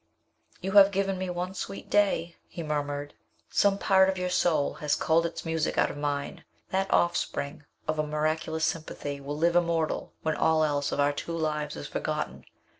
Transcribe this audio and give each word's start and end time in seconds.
"You 0.61 0.71
have 0.71 0.89
given 0.89 1.19
me 1.19 1.29
one 1.29 1.53
sweet 1.53 1.87
day," 1.87 2.35
he 2.47 2.63
murmured. 2.63 3.13
"Some 3.51 3.77
part 3.77 4.09
of 4.09 4.17
your 4.17 4.31
soul 4.31 4.73
has 4.81 4.95
called 4.95 5.27
its 5.27 5.45
music 5.45 5.77
out 5.77 5.91
of 5.91 5.95
mine. 5.97 6.43
That 6.71 6.91
offspring 6.91 7.65
of 7.87 7.99
a 7.99 8.07
miraculous 8.07 8.65
sympathy 8.65 9.21
will 9.21 9.37
live 9.37 9.55
immortal 9.55 10.13
when 10.23 10.33
all 10.35 10.63
else 10.63 10.91
of 10.91 10.99
our 10.99 11.13
two 11.13 11.37
lives 11.37 11.75
is 11.75 11.87
forgotten. 11.87 12.45